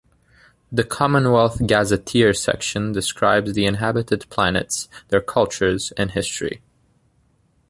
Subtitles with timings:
[0.71, 6.63] "The Commonwealth Gazetteer" section describes the inhabited planets, their cultures, and history.